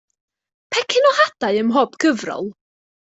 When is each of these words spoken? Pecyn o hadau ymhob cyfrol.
Pecyn 0.75 1.05
o 1.09 1.11
hadau 1.19 1.59
ymhob 1.63 1.95
cyfrol. 2.05 2.53